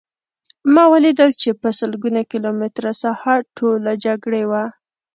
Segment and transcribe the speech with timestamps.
[0.73, 4.63] ما ولیدل چې په سلګونه کیلومتره ساحه ټوله جګړې وه